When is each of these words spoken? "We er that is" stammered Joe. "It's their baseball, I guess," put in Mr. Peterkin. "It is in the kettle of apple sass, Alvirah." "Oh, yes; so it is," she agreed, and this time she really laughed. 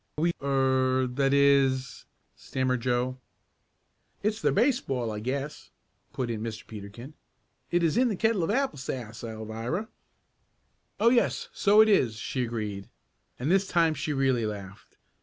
"We 0.17 0.31
er 0.41 1.05
that 1.11 1.31
is" 1.31 2.05
stammered 2.35 2.81
Joe. 2.81 3.19
"It's 4.23 4.41
their 4.41 4.51
baseball, 4.51 5.11
I 5.11 5.19
guess," 5.19 5.69
put 6.11 6.31
in 6.31 6.41
Mr. 6.41 6.65
Peterkin. 6.65 7.13
"It 7.69 7.83
is 7.83 7.97
in 7.97 8.07
the 8.07 8.15
kettle 8.15 8.43
of 8.43 8.49
apple 8.49 8.79
sass, 8.79 9.21
Alvirah." 9.21 9.89
"Oh, 10.99 11.09
yes; 11.09 11.49
so 11.53 11.81
it 11.81 11.87
is," 11.87 12.15
she 12.15 12.41
agreed, 12.43 12.89
and 13.37 13.51
this 13.51 13.67
time 13.67 13.93
she 13.93 14.11
really 14.11 14.47
laughed. 14.47 14.97